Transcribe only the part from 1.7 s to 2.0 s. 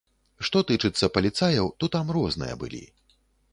то